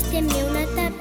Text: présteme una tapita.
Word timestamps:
présteme 0.00 0.44
una 0.44 0.66
tapita. 0.74 0.99